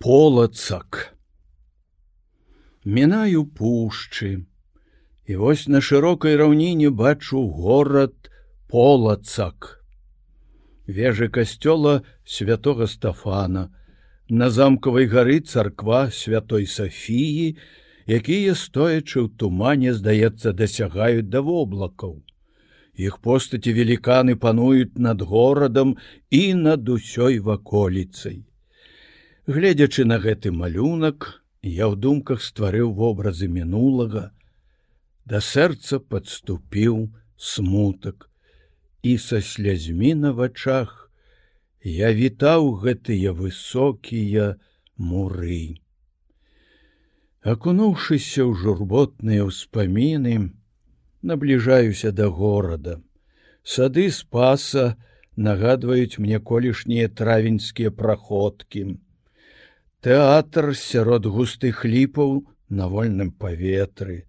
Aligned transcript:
полацак. 0.00 1.12
Мінаю 2.84 3.44
пушчы, 3.44 4.46
і 5.28 5.36
вось 5.36 5.66
на 5.68 5.82
шырокай 5.84 6.40
раўніне 6.40 6.88
бачу 6.88 7.42
горад 7.52 8.30
полацак. 8.72 9.84
Вежы 10.86 11.28
касцёла 11.28 12.00
святого 12.24 12.86
Стафана, 12.86 13.68
на 14.30 14.48
замкавай 14.48 15.04
гары 15.04 15.40
царква 15.40 16.08
святой 16.10 16.64
Сафіі, 16.64 17.60
якія 18.08 18.56
стоячы 18.56 19.20
ў 19.20 19.36
тумане, 19.36 19.92
здаецца, 19.92 20.56
дасягаюць 20.56 21.28
да 21.28 21.44
воблакаў. 21.44 22.24
Іх 22.96 23.20
постаці 23.20 23.76
веліканы 23.76 24.40
пануюць 24.40 24.96
над 24.96 25.20
горадам 25.20 25.98
і 26.30 26.54
над 26.54 26.88
усёй 26.88 27.36
ваколіцай. 27.44 28.48
Гледзячы 29.50 30.04
на 30.06 30.16
гэты 30.22 30.50
малюнак, 30.54 31.24
я 31.66 31.86
ў 31.90 31.98
думках 32.02 32.42
стварыў 32.48 32.92
вобразы 32.98 33.48
мінулага, 33.54 34.20
да 35.26 35.40
сэрца 35.42 35.98
падступіў 35.98 37.00
смутак, 37.46 38.28
і 39.02 39.16
са 39.24 39.40
слязьмі 39.48 40.12
на 40.20 40.30
вачах 40.42 41.10
я 41.96 42.12
вітаў 42.20 42.70
гэтыя 42.84 43.34
высокія 43.40 44.46
муры. 44.94 45.82
Акунуўшыся 47.42 48.46
ў 48.46 48.54
журботныя 48.54 49.50
ўспаміны, 49.50 50.38
набліжаюся 51.26 52.14
да 52.14 52.30
горада. 52.30 53.00
Сады 53.66 54.08
спаса 54.14 54.88
нагадваюць 55.34 56.22
мне 56.22 56.38
колішнія 56.38 57.10
травеньскія 57.10 57.90
праходкі 57.90 58.90
тэатр 60.00 60.72
сярод 60.76 61.26
густых 61.26 61.84
ліпаў 61.84 62.46
на 62.68 62.88
вольным 62.88 63.32
паветры. 63.32 64.24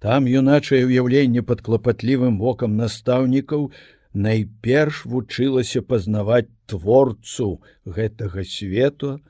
Там 0.00 0.28
юначае 0.28 0.84
ўяўленне 0.88 1.42
пад 1.44 1.62
клапатлівым 1.64 2.36
вокам 2.40 2.76
настаўнікаў 2.76 3.70
найперш 4.12 5.04
вучылася 5.04 5.82
пазнаваць 5.82 6.48
творцу 6.66 7.60
гэтага 7.84 8.44
свету, 8.44 9.20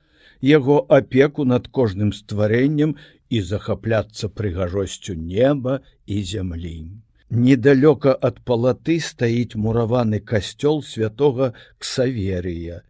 яго 0.41 0.81
апеку 0.89 1.45
над 1.45 1.69
кожным 1.69 2.13
стварэннем 2.13 2.97
і 3.31 3.43
захапляцца 3.43 4.29
прыгажосцю 4.29 5.15
неба 5.15 5.81
і 6.07 6.23
зямлі. 6.23 6.77
Недалёка 7.31 8.11
ад 8.11 8.43
палаты 8.43 8.99
стаіць 8.99 9.55
мураваны 9.55 10.19
касцёл 10.19 10.83
святого 10.83 11.55
ксаверыя. 11.79 12.83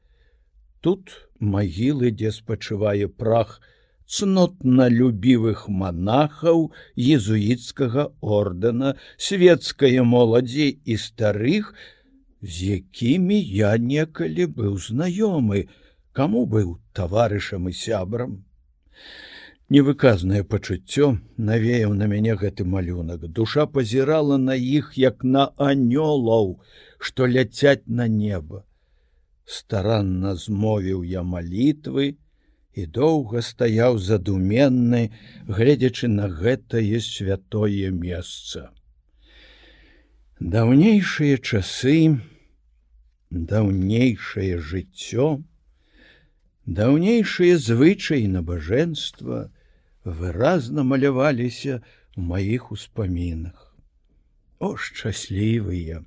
Тут 0.81 1.13
магілы, 1.41 2.11
дзе 2.17 2.31
спачывае 2.33 3.09
прах 3.23 3.61
цнотна-любівых 4.09 5.67
монахаў 5.81 6.63
езуіцкага 6.97 8.07
ордэна, 8.37 8.93
светская 9.17 10.05
моладзі 10.13 10.69
і 10.85 10.97
старых, 11.03 11.75
з 12.41 12.81
якімі 12.81 13.41
я 13.57 13.75
некалі 13.77 14.47
быў 14.61 14.79
знаёмы, 14.87 15.69
каму 16.17 16.47
быў 16.55 16.73
таварышам 16.97 17.69
і 17.69 17.77
сябрам. 17.77 18.41
Невыказнае 19.71 20.43
пачуццё 20.55 21.11
навеяў 21.37 21.93
на 21.95 22.09
мяне 22.11 22.35
гэты 22.41 22.65
малюнак. 22.65 23.29
Душа 23.29 23.69
пазірала 23.69 24.41
на 24.49 24.57
іх 24.57 24.97
як 24.97 25.23
на 25.23 25.53
анёлаў, 25.71 26.57
што 26.99 27.29
ляцяць 27.29 27.87
на 27.87 28.09
неба 28.09 28.65
старанна 29.51 30.35
змовіў 30.39 31.03
я 31.11 31.23
малітвы 31.27 32.15
і 32.81 32.87
доўга 32.87 33.43
стаяў 33.43 33.99
задуменны, 33.99 35.11
гледзячы 35.47 36.09
на 36.09 36.29
гэтае 36.31 37.01
святое 37.03 37.91
месца. 37.91 38.71
Даўнейшыя 40.41 41.39
часы, 41.39 42.21
даўнейшае 43.31 44.59
жыццё, 44.71 45.43
даўнейшыя 46.67 47.59
звычаі 47.59 48.31
набажэнства 48.37 49.51
выразна 50.05 50.87
маляваліся 50.87 51.83
у 52.17 52.23
маіх 52.31 52.71
успамінах. 52.73 53.75
О 54.61 54.77
шчаслівыя! 54.77 56.05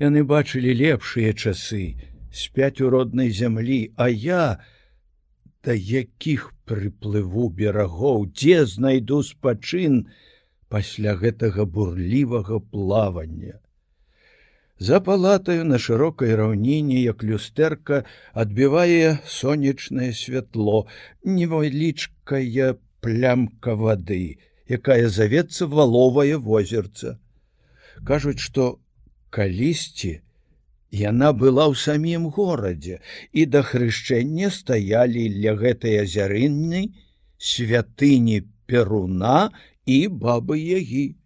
Яны 0.00 0.24
бачылі 0.24 0.72
лепшыя 0.78 1.32
часы, 1.32 1.96
спяць 2.32 2.80
у 2.80 2.90
роднай 2.90 3.30
зямлі, 3.30 3.92
а 3.96 4.08
я 4.08 4.58
да 5.64 5.74
якіх 5.76 6.50
прыплыву 6.66 7.48
берагоў, 7.48 8.26
дзе 8.34 8.64
знайду 8.66 9.22
спачын 9.22 10.06
пасля 10.72 11.14
гэтага 11.14 11.64
бурлівага 11.64 12.58
плавання. 12.58 13.60
За 14.82 14.98
палатаю 15.00 15.64
на 15.64 15.78
шырокай 15.78 16.34
раўніне, 16.34 16.98
як 17.02 17.22
люстэрка 17.22 18.02
адбівае 18.32 19.18
сонечнае 19.28 20.10
святло, 20.10 20.86
невялічкая 21.22 22.74
плямка 23.04 23.76
вады, 23.78 24.40
якая 24.66 25.06
завецца 25.06 25.70
валовае 25.70 26.40
возерца. 26.48 27.20
Кажуць, 28.02 28.42
што 28.42 28.80
калісьці, 29.30 30.18
Яна 30.92 31.32
была 31.32 31.64
ў 31.72 31.74
самім 31.80 32.28
горадзе 32.36 33.00
і 33.32 33.46
да 33.48 33.62
хрышчэння 33.64 34.52
стаялі 34.52 35.24
ля 35.40 35.56
гэтай 35.56 36.04
азярынны 36.04 36.82
святыні 37.40 38.42
перуна 38.68 39.48
і 39.88 39.98
бабы 40.24 40.60
ягі. 40.60 41.16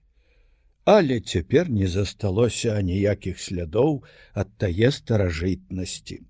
Але 0.86 1.18
цяпер 1.18 1.66
не 1.66 1.90
засталося 1.90 2.78
аніякіх 2.78 3.42
слядоў 3.42 4.04
ад 4.38 4.54
тае 4.54 4.94
старажытнасці. 4.94 6.22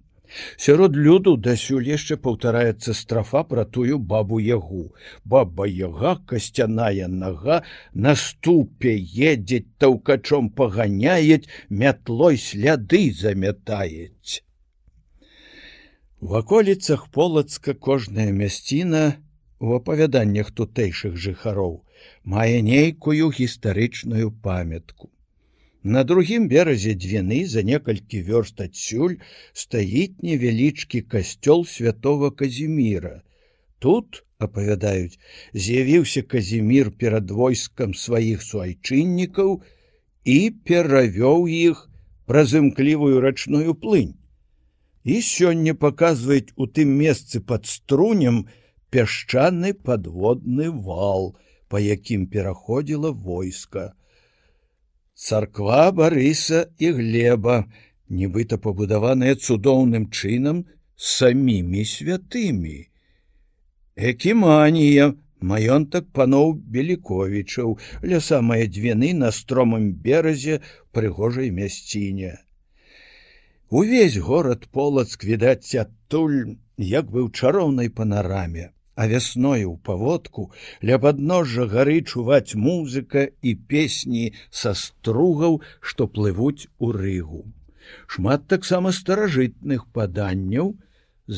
Сярод 0.56 0.97
люду 0.97 1.37
дасюль 1.37 1.88
яшчэ 1.88 2.16
паўтараецца 2.26 2.94
страфа 2.94 3.42
пра 3.44 3.64
тую 3.64 3.98
бабу 3.98 4.38
ягу. 4.38 4.94
Баба 5.25 5.66
яга 5.66 6.16
касцяная 6.32 7.09
нага 7.09 7.62
на 7.94 8.14
ступе 8.14 8.97
едзець 8.98 9.70
таўкачом 9.78 10.50
паганяець, 10.50 11.48
мятлой 11.69 12.38
сляды 12.38 13.10
замятаець. 13.12 14.42
У 16.20 16.28
ваколіцах 16.34 17.08
полацка 17.12 17.75
кожная 17.75 18.31
мясціна 18.32 19.16
у 19.58 19.75
апавяданнях 19.76 20.50
тутэйшых 20.50 21.16
жыхароў 21.16 21.82
мае 22.25 22.62
нейкую 22.62 23.31
гістарычную 23.31 24.31
памятку. 24.31 25.10
На 25.87 26.03
другім 26.03 26.47
беразе 26.51 26.93
двіны 26.99 27.37
за 27.47 27.63
некалькі 27.67 28.21
вёрст 28.29 28.61
адсюль 28.63 29.13
стаіць 29.61 30.19
невялічкі 30.29 31.01
касцёл 31.13 31.61
святого 31.73 32.31
казіміра. 32.41 33.13
Тут 33.79 34.25
апавядаюць, 34.43 35.21
з'явіўся 35.55 36.23
казімір 36.33 36.91
перад 37.03 37.31
войскам 37.31 37.95
сваіх 37.95 38.43
суайчыннікаў 38.43 39.53
і 40.35 40.39
перавёў 40.71 41.47
іх 41.59 41.85
праз 42.27 42.55
імклівую 42.61 43.21
рачную 43.23 43.77
плынь. 43.85 44.17
І 45.05 45.23
сёння 45.23 45.77
паказваюць 45.85 46.51
у 46.57 46.67
тым 46.67 46.99
месцы 46.99 47.39
пад 47.53 47.71
струнем 47.75 48.43
пясчаны 48.91 49.71
падводны 49.87 50.67
вал, 50.91 51.37
па 51.71 51.79
якім 51.79 52.27
пераходзіла 52.35 53.15
войска 53.15 53.87
царква 55.16 55.91
барыса 55.97 56.66
і 56.78 56.93
глеба 57.00 57.65
нібыта 58.12 58.60
пабудаваная 58.60 59.34
цудоўным 59.34 60.12
чынам 60.12 60.65
самімі 60.97 61.84
святымі. 61.88 62.77
Экіманія 63.96 65.17
маёнтак 65.41 66.12
паноў 66.12 66.55
беліковічаў 66.76 67.76
ля 68.12 68.20
самыя 68.20 68.69
дзвіны 68.69 69.12
на 69.17 69.32
стромым 69.32 69.88
беразе 70.06 70.61
прыгожай 70.93 71.50
мясціне. 71.50 72.37
Увесь 73.69 74.17
горад 74.17 74.69
полацк 74.69 75.25
відаць 75.25 75.75
адтуль 75.75 76.61
як 76.76 77.11
бы 77.11 77.25
ў 77.25 77.32
чароўнай 77.32 77.88
панараме 77.88 78.75
а 78.96 79.04
вясною 79.12 79.76
ў 79.76 79.78
паводку 79.88 80.43
ля 80.88 80.96
падножжа 81.04 81.64
гары 81.72 82.00
чуваць 82.00 82.56
музыка 82.56 83.28
і 83.48 83.50
песні 83.72 84.25
са 84.50 84.72
стругаў, 84.82 85.60
што 85.81 86.08
плывуць 86.08 86.69
у 86.81 86.93
рыгу. 86.96 87.44
Шмат 88.10 88.48
таксама 88.52 88.93
старажытных 88.96 89.87
паданняў 89.93 90.75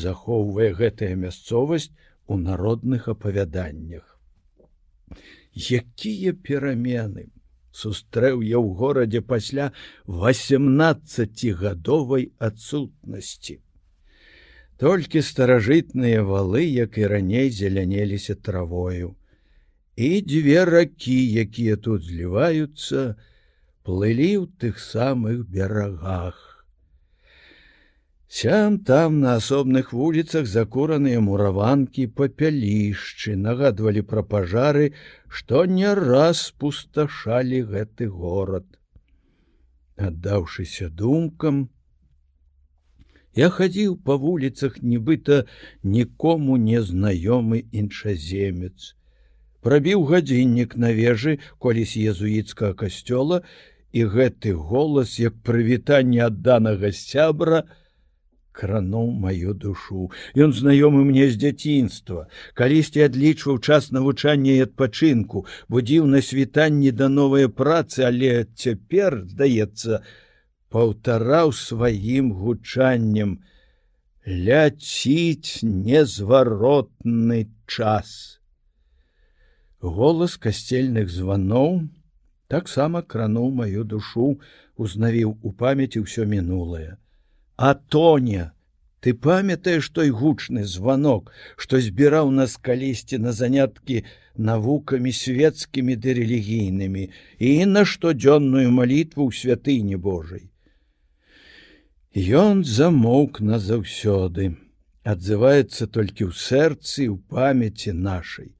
захоўвае 0.03 0.69
гэтая 0.79 1.15
мясцовасць 1.25 1.91
у 2.27 2.37
народных 2.37 3.09
апавяданнях. 3.11 4.05
Якія 5.53 6.33
перамены 6.33 7.29
сустрэў 7.75 8.41
я 8.45 8.57
ў 8.57 8.73
горадзе 8.81 9.21
пасля 9.21 9.71
18гадовай 10.07 12.31
адсутнасці. 12.39 13.61
Толькі 14.79 15.21
старажытныя 15.27 16.23
валы, 16.23 16.63
як 16.63 16.97
і 16.97 17.07
раней 17.11 17.49
зелянеліся 17.51 18.35
травою. 18.35 19.15
І 19.95 20.21
дзве 20.21 20.63
ракі, 20.65 21.19
якія 21.41 21.75
тут 21.75 22.05
зліваюцца, 22.07 23.19
плылі 23.83 24.29
ў 24.39 24.45
тых 24.55 24.79
самых 24.79 25.43
берагах. 25.51 26.63
Сям 28.31 28.77
там 28.87 29.19
на 29.19 29.33
асобных 29.41 29.91
вуліцах 29.91 30.47
закураныя 30.47 31.19
мураванкі 31.19 32.05
папялішчы 32.15 33.35
нагадвалі 33.35 34.05
пра 34.13 34.23
пажары, 34.23 34.93
што 35.27 35.65
не 35.65 35.91
раз 35.91 36.43
пусташалі 36.55 37.63
гэты 37.73 38.07
горад. 38.07 38.69
Аддаўшыся 39.97 40.87
думкам, 40.87 41.67
я 43.35 43.49
хадзіў 43.49 43.97
па 44.05 44.15
вуліцах 44.15 44.81
нібыта 44.81 45.45
нікому 45.83 46.57
незнаёмы 46.57 47.65
іншаземец. 47.71 48.95
Прабіў 49.61 50.05
гадзіннік 50.07 50.77
на 50.77 50.93
вежы 50.95 51.39
колісь 51.59 51.97
езуіцкага 51.97 52.73
касцёла, 52.73 53.43
і 53.91 54.05
гэты 54.05 54.53
голас, 54.53 55.19
як 55.19 55.41
прывітанне 55.43 56.21
адданага 56.25 56.91
сябра, 56.93 57.65
крануў 58.51 59.11
маю 59.11 59.53
душу. 59.53 60.11
Ён 60.35 60.53
знаёмы 60.53 61.03
мне 61.07 61.29
з 61.31 61.39
дзяцінства, 61.39 62.27
калісьці 62.53 63.07
адлічваў 63.07 63.59
час 63.59 63.91
навучання 63.95 64.59
і 64.59 64.65
адпачынку, 64.67 65.45
будзіў 65.69 66.05
на 66.05 66.21
світанні 66.21 66.91
да 66.91 67.09
новай 67.09 67.47
працы, 67.47 68.03
але 68.03 68.45
цяпер, 68.55 69.23
здаецца, 69.25 70.03
паўтараў 70.69 71.53
сваім 71.59 72.33
гучаннем: 72.41 73.39
ляціць 74.25 75.63
незваротны 75.63 77.39
час. 77.65 78.39
Голас 79.81 80.35
касцельных 80.37 81.09
званоў 81.09 81.81
таксама 82.49 83.01
крануў 83.01 83.51
маю 83.61 83.83
душу, 83.83 84.39
узнавіў 84.75 85.37
у 85.41 85.51
памяці 85.53 86.05
ўсё 86.05 86.25
мінулае. 86.25 86.97
А 87.55 87.73
Тоня, 87.75 88.51
ты 88.99 89.13
памятаеш 89.13 89.89
той 89.89 90.09
гучны 90.09 90.65
званок, 90.65 91.31
што 91.55 91.79
збіраў 91.79 92.31
нас 92.31 92.57
калісьці 92.57 93.19
на 93.23 93.31
заняткі 93.31 94.03
навукамі 94.35 95.11
светецкімі 95.11 95.95
ды 95.95 96.15
рэлігійнымі 96.19 97.09
і 97.39 97.51
на 97.65 97.83
штодзённую 97.83 98.69
малітву 98.71 99.27
ў 99.27 99.31
святыні 99.35 99.95
Божай. 99.95 100.47
Ён 102.19 102.65
замоўк 102.67 103.39
назаўсёды, 103.39 104.59
адзываецца 105.07 105.85
толькі 105.87 106.27
ў 106.27 106.35
сэрцы 106.35 107.07
ў 107.07 107.15
памяці 107.31 107.95
нашай. 107.95 108.51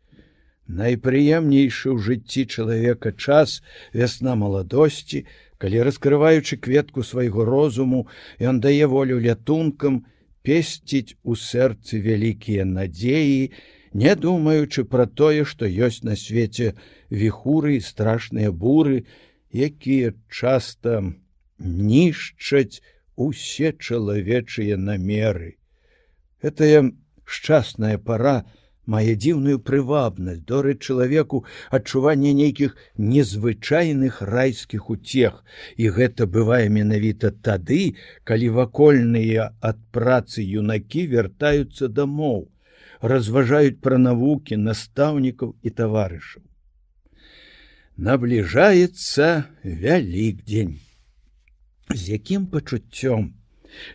Найпрыемнейшы 0.64 1.92
ў 1.92 2.00
жыцці 2.00 2.48
чалавека 2.48 3.12
час 3.12 3.60
вясна 3.92 4.40
маладосці, 4.40 5.26
калі 5.60 5.84
раскрываючы 5.84 6.56
кветку 6.56 7.04
свайго 7.04 7.44
розуму 7.44 8.08
ён 8.40 8.64
дае 8.64 8.88
волю 8.88 9.20
лятункам 9.20 10.06
песціць 10.40 11.20
у 11.28 11.36
сэрцы 11.36 12.00
вялікія 12.00 12.64
надзеі 12.64 13.52
не 13.92 14.14
думаючы 14.16 14.88
пра 14.88 15.04
тое 15.04 15.44
што 15.44 15.68
ёсць 15.68 16.08
на 16.08 16.16
свеце 16.16 16.80
віхуры 17.12 17.76
і 17.76 17.84
страшныя 17.84 18.56
буры 18.56 19.04
якія 19.52 20.16
часта 20.32 21.04
нішчаць 21.60 22.80
усе 23.20 23.74
чалавечыя 23.74 24.78
намеры. 24.78 25.58
Гэтая 26.42 26.88
шчасная 27.26 27.98
пора 27.98 28.38
на 28.40 28.60
мае 28.94 29.14
дзіўную 29.24 29.62
прывабнасць. 29.70 30.42
Доры 30.52 30.74
чалавеку 30.76 31.44
адчуванне 31.78 32.34
нейкіх 32.42 32.76
незвычайных 32.98 34.22
райскіх 34.34 34.90
уцех. 34.96 35.44
І 35.78 35.94
гэта 35.98 36.28
бывае 36.38 36.66
менавіта 36.80 37.32
тады 37.50 37.82
калі 38.32 38.52
вакольныя 38.58 39.50
ад 39.72 39.82
працы 39.98 40.46
юнакі 40.46 41.06
вяртаюцца 41.16 41.92
дамоў 42.02 42.48
разважаюць 43.14 43.80
пра 43.86 43.98
навукі 44.10 44.60
настаўнікаў 44.60 45.56
і 45.64 45.70
таварышаў. 45.82 46.44
Набліжаецца 48.10 49.28
вялік 49.64 50.44
дзень 50.44 50.78
з 51.94 52.10
якім 52.18 52.48
пачуццём 52.48 53.34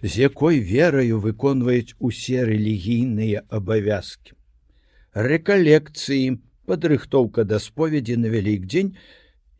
з 0.03 0.13
якой 0.23 0.63
вераю 0.63 1.19
выконваюць 1.21 1.99
усе 1.99 2.47
рэлігійныя 2.47 3.43
абавязкі 3.51 4.39
рэкалекцыі, 5.15 6.43
падрыхтоўка 6.67 7.45
да 7.47 7.59
споведзі 7.63 8.17
на 8.19 8.29
вялік 8.35 8.67
дзень, 8.67 8.97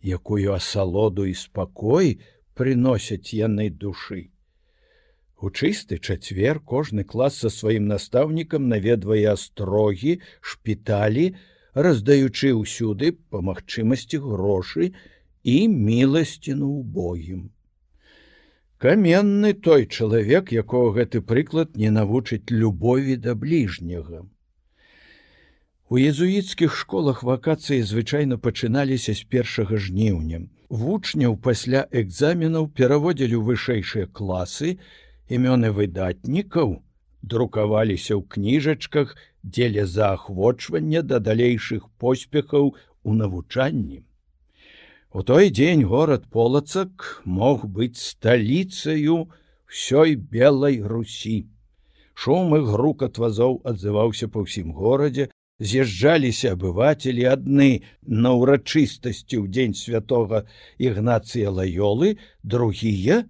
якую 0.03 0.53
асалоду 0.53 1.25
і 1.31 1.35
спакой 1.35 2.19
прыносяць 2.59 3.33
яны 3.33 3.71
душы. 3.71 4.31
У 5.39 5.51
чысты 5.51 5.99
чацвер 5.99 6.59
кожны 6.61 7.05
клас 7.05 7.39
са 7.39 7.51
сваім 7.51 7.87
настаўнікам 7.87 8.69
наведвае 8.69 9.31
астрогі, 9.31 10.19
шпіталі, 10.41 11.35
раздаючы 11.75 12.55
ўсюды 12.59 13.15
па 13.31 13.43
магчымасці 13.45 14.19
грошы 14.19 14.95
і 15.43 15.57
міласціну 15.69 16.67
убогім. 16.83 17.54
Каменны 18.85 19.55
той 19.55 19.87
чалавек, 19.87 20.53
якого 20.53 20.93
гэты 20.93 21.23
прыклад 21.25 21.73
не 21.81 21.89
навучыць 21.89 22.53
любові 22.53 23.17
да 23.17 23.33
бліжняга. 23.33 24.29
У 25.89 25.97
езуіцкіх 25.97 26.77
школах 26.77 27.23
вакацыі 27.25 27.81
звычайна 27.81 28.37
пачыналіся 28.37 29.17
з 29.17 29.25
першага 29.25 29.81
жніўня. 29.81 30.43
Вучняў 30.69 31.41
пасля 31.49 31.89
экзаменаў 32.03 32.69
пераводзілі 32.77 33.41
ў 33.41 33.57
вышэйшыя 33.57 34.13
класы, 34.13 34.77
імёны 35.33 35.73
выдатнікаў 35.73 36.77
друкаваліся 37.25 38.21
ў 38.21 38.23
кніжачках 38.37 39.17
дзеля 39.41 39.89
заахвочвання 39.89 41.01
да 41.01 41.25
далейшых 41.25 41.89
поспехаў 41.97 42.75
у 43.01 43.15
навучанні. 43.17 44.05
У 45.15 45.23
той 45.23 45.51
дзень 45.51 45.85
горад 45.87 46.25
полацак 46.27 47.23
мог 47.25 47.61
быць 47.75 48.03
сталіцаю 48.03 49.19
ўсёй 49.71 50.17
белай 50.19 50.81
русі. 50.83 51.47
Шум 52.19 52.59
і 52.59 52.61
грукат 52.67 53.23
вазоў 53.23 53.61
адзываўся 53.63 54.27
па 54.27 54.43
ўсім 54.43 54.75
горадзе, 54.75 55.29
з'язджаліся 55.63 56.59
абывацелі 56.59 57.31
адны 57.31 57.71
на 58.11 58.35
ўрачыстасці 58.35 59.39
ў 59.39 59.47
дзень 59.55 59.79
святого 59.79 60.43
ігнацыя 60.83 61.55
лаёлы 61.63 62.19
другія 62.43 63.23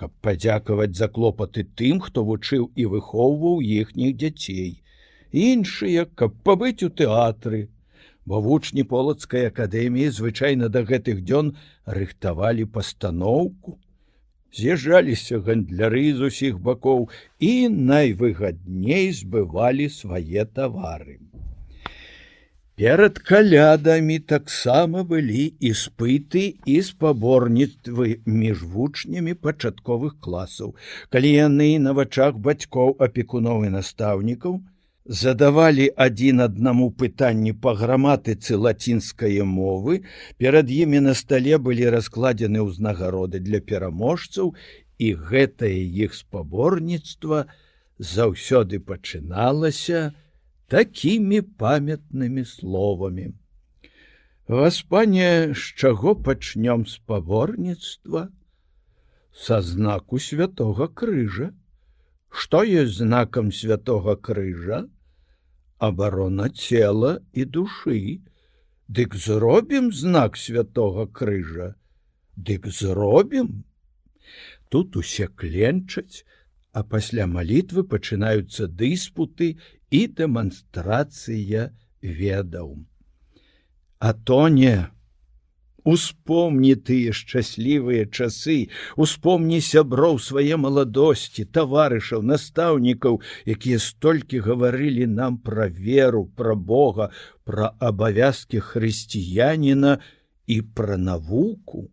каб 0.00 0.16
падзякаваць 0.24 0.96
за 0.96 1.12
клопаты 1.12 1.68
тым 1.76 2.00
хто 2.00 2.24
вучыў 2.24 2.70
і 2.72 2.88
выхоўваў 2.96 3.60
іхніх 3.60 4.16
дзяцей 4.16 4.80
іншыя 5.48 6.08
каб 6.08 6.40
пабыць 6.48 6.80
у 6.88 6.94
тэатры 7.02 7.68
бо 8.28 8.40
вучні 8.44 8.84
полацкай 8.94 9.48
акадэміі 9.50 10.14
звычайна 10.20 10.68
да 10.72 10.84
гэтых 10.88 11.20
дзён 11.28 11.52
рыхтавалі 11.98 12.66
пастаноўку 12.78 13.78
з'язджаліся 14.58 15.40
гандляры 15.46 16.04
з 16.18 16.28
усіх 16.30 16.60
бакоў 16.68 17.08
і 17.50 17.52
найвыгадней 17.92 19.12
збывалі 19.20 19.88
свае 19.96 20.44
тавары. 20.58 21.18
Перад 22.78 23.18
калядамі 23.28 24.16
таксама 24.32 25.02
былі 25.12 25.44
іспыты 25.70 26.42
і 26.72 26.76
спаборніцтвы 26.88 28.20
між 28.24 28.62
вучнямі 28.74 29.34
пачатковых 29.46 30.20
класаў, 30.26 30.76
калі 31.10 31.32
яны 31.32 31.70
на 31.86 31.96
вачах 31.98 32.38
бацькоў 32.38 32.94
апекуноў 33.06 33.66
і 33.66 33.72
настаўнікаў 33.74 34.60
задавалі 35.08 35.88
адзін 35.96 36.44
аднаму 36.44 36.90
пытанні 36.92 37.54
па 37.56 37.72
граматыцы 37.74 38.60
лацінскай 38.60 39.40
мовы, 39.40 40.04
перад 40.36 40.70
імі 40.70 41.00
на 41.00 41.14
стале 41.16 41.56
былі 41.58 41.88
раскладзены 41.96 42.60
ўзнагароды 42.68 43.40
для 43.40 43.60
пераможцаў 43.64 44.52
і 45.00 45.08
гэтае 45.16 45.80
іх 46.04 46.14
спаборніцтва 46.14 47.48
заўсёды 47.98 48.84
пачыналася, 48.84 50.12
такімі 50.68 51.40
памятнымі 51.40 52.44
словамі. 52.44 53.32
Гаспане, 54.48 55.56
з 55.56 55.64
чаго 55.80 56.14
пачнём 56.14 56.84
спаборніцтва? 56.84 58.28
Са 59.32 59.62
знаку 59.62 60.18
святого 60.20 60.88
крыжа, 60.88 61.52
Што 62.28 62.60
ёсць 62.62 63.00
знакам 63.00 63.50
святого 63.52 64.14
крыжа, 64.16 64.84
абарона 65.78 66.48
цела 66.50 67.20
і 67.32 67.44
душы, 67.44 68.20
Дык 68.88 69.14
зробім 69.14 69.92
знак 69.92 70.36
святого 70.36 71.06
крыжа, 71.06 71.74
Дык 72.36 72.66
зробім. 72.72 73.64
Тут 74.68 74.96
усе 74.96 75.28
кленчаць, 75.28 76.24
а 76.72 76.84
пасля 76.84 77.26
малітвы 77.26 77.84
пачынаюцца 77.84 78.68
дыспуты 78.68 79.58
і 79.90 80.00
дэманстрацыя 80.08 81.68
ведаў. 82.00 82.84
А 83.98 84.12
то 84.14 84.48
не, 84.48 84.88
Успомні 85.88 86.74
тыя 86.88 87.14
шчаслівыя 87.16 88.04
часы, 88.12 88.56
успомні 89.04 89.60
сяброў 89.64 90.18
свае 90.20 90.58
маладосці, 90.60 91.46
таварышаў, 91.56 92.20
настаўнікаў, 92.28 93.20
якія 93.48 93.78
столькі 93.80 94.42
гаварылі 94.44 95.06
нам 95.08 95.38
пра 95.46 95.68
веру, 95.72 96.26
пра 96.36 96.52
Бога, 96.72 97.08
пра 97.48 97.72
абавязкі 97.80 98.60
хрысціяніна 98.68 99.94
і 100.44 100.60
пра 100.76 101.00
навуку. 101.00 101.88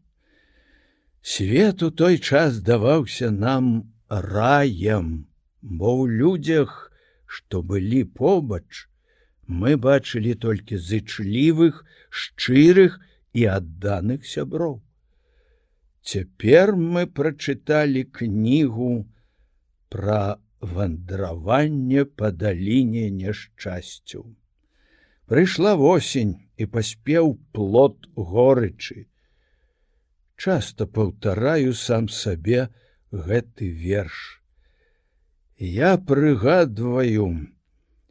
Свет 1.21 1.79
у 1.81 1.91
той 1.91 2.19
час 2.19 2.59
даваўся 2.59 3.31
нам 3.31 3.95
раем, 4.09 5.31
бо 5.63 5.95
ў 6.03 6.19
людзях, 6.19 6.91
што 7.25 7.63
былі 7.63 8.03
побач, 8.03 8.91
мы 9.47 9.79
бачылі 9.79 10.35
толькі 10.35 10.83
зычлівых, 10.83 11.85
шчырых, 12.09 12.99
і 13.35 13.45
адданых 13.57 14.25
сяброў. 14.31 14.79
Цяпер 16.05 16.75
мы 16.79 17.03
прачыталі 17.19 18.03
кнігу 18.17 18.89
пра 19.95 20.37
вандраванне 20.61 22.05
па 22.05 22.31
даліне 22.31 23.09
няшчасцю. 23.19 24.23
Прыйшла 25.25 25.73
восень 25.75 26.35
і 26.57 26.69
паспеў 26.77 27.35
плод 27.51 28.07
горычы. 28.15 29.07
Часта 30.37 30.85
паўтараю 30.85 31.73
сам 31.73 32.07
сабе 32.09 32.69
гэты 33.11 33.69
верш. 33.69 34.41
Я 35.57 35.97
прыгадваю 35.97 37.27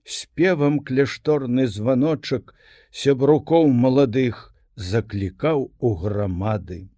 спевам 0.05 0.81
кляшторны 0.81 1.67
званочак 1.67 2.55
сябрукоў 2.91 3.69
маладых, 3.69 4.54
заклікаў 4.77 5.71
у 5.79 5.95
грамады. 5.95 6.89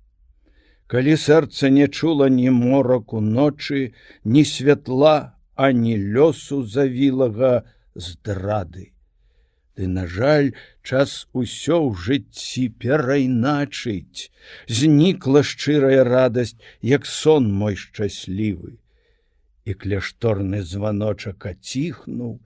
Калі 0.87 1.17
сэрца 1.19 1.69
не 1.69 1.89
чула 1.89 2.29
ні 2.31 2.51
мораку 2.51 3.21
ночы, 3.21 3.93
ні 4.25 4.45
святла, 4.45 5.37
ані 5.57 5.97
лёсу 5.99 6.63
завілага 6.63 7.65
здрады. 7.95 8.93
Ды, 9.77 9.89
на 9.89 10.07
жаль, 10.07 10.53
час 10.83 11.29
усё 11.37 11.77
ў 11.85 11.99
жыцці 12.01 12.65
перайначыць, 12.81 14.33
знікла 14.69 15.43
шчырая 15.45 16.05
радасць, 16.07 16.57
як 16.81 17.05
сон 17.05 17.53
мой 17.53 17.77
шчаслівы. 17.77 18.79
І 19.69 19.75
кляшторны 19.75 20.63
званочак 20.63 21.45
аціхнуў, 21.51 22.41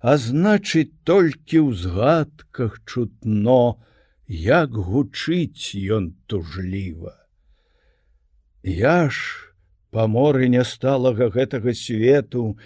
а 0.00 0.16
значыць, 0.16 0.94
толькі 1.04 1.60
ў 1.66 1.76
згадках 1.76 2.80
чутно, 2.86 3.82
як 4.28 4.70
гучыць 4.70 5.74
ён 5.74 6.14
тужліва. 6.26 7.14
Я 8.62 9.10
ж 9.10 9.52
па 9.90 10.06
моры 10.06 10.48
нясталага 10.48 11.28
гэтага 11.28 11.74
свету 11.74 12.56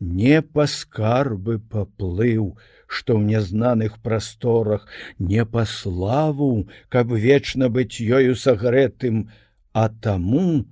не 0.00 0.42
па 0.42 0.66
скарбы 0.66 1.58
паплыў, 1.60 2.58
што 2.86 3.16
ў 3.16 3.22
нязнаных 3.32 4.00
прасторах 4.02 4.88
не 5.18 5.44
па 5.46 5.64
славу, 5.64 6.68
каб 6.88 7.12
вечна 7.12 7.68
быць 7.68 8.00
ёю 8.00 8.34
сагрэтым, 8.34 9.28
а 9.72 9.88
таму, 9.88 10.66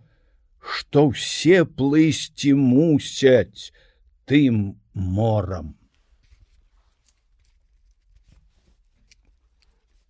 што 0.60 1.08
ўсе 1.12 1.64
плысці 1.64 2.52
мусяць 2.58 3.72
тым 4.26 4.80
морам. 4.92 5.79